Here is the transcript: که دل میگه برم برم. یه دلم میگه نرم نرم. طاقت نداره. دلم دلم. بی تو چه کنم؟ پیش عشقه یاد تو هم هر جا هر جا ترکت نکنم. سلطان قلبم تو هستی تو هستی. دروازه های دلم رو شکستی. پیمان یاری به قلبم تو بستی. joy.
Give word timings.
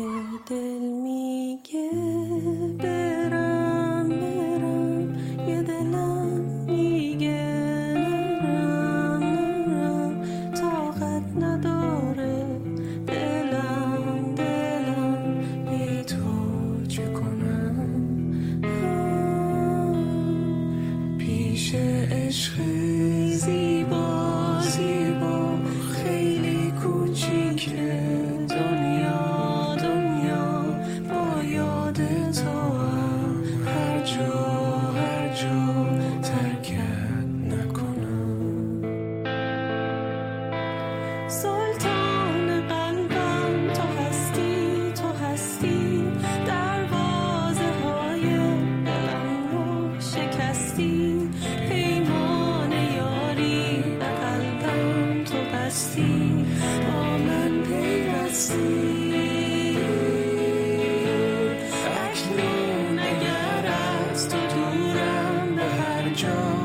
که 0.00 0.06
دل 0.54 0.78
میگه 1.04 1.90
برم 2.78 4.08
برم. 4.08 5.14
یه 5.48 5.62
دلم 5.62 6.40
میگه 6.66 7.44
نرم 7.96 9.22
نرم. 9.68 10.24
طاقت 10.54 11.36
نداره. 11.40 12.46
دلم 13.06 14.34
دلم. 14.36 15.40
بی 15.70 16.04
تو 16.04 16.86
چه 16.88 17.12
کنم؟ 17.12 17.90
پیش 21.18 21.74
عشقه 21.74 23.19
یاد 32.00 32.30
تو 32.30 32.78
هم 32.78 33.44
هر 33.66 34.04
جا 34.04 34.34
هر 35.00 35.28
جا 35.34 35.60
ترکت 36.22 37.26
نکنم. 37.48 38.82
سلطان 41.28 42.60
قلبم 42.68 43.72
تو 43.72 43.82
هستی 43.82 44.92
تو 44.92 45.08
هستی. 45.24 46.02
دروازه 46.46 47.70
های 47.84 48.22
دلم 48.84 49.36
رو 49.52 50.00
شکستی. 50.00 51.28
پیمان 51.68 52.72
یاری 52.72 53.82
به 53.98 54.04
قلبم 54.04 55.24
تو 55.24 55.38
بستی. 55.56 56.46
joy. 66.20 66.59